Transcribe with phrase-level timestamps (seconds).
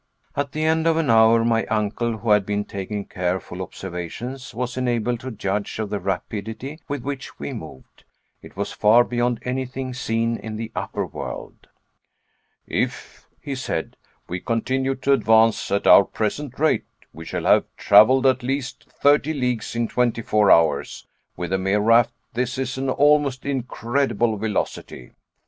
[0.35, 4.75] At the end of an hour, my uncle, who had been taking careful observations, was
[4.75, 8.03] enabled to judge of the rapidity with which we moved.
[8.41, 11.67] It was far beyond anything seen in the upper world.
[12.65, 13.95] "If," he said,
[14.27, 19.35] "we continue to advance at our present rate, we shall have traveled at least thirty
[19.35, 21.05] leagues in twenty four hours.
[21.37, 25.11] With a mere raft this is an almost incredible velocity."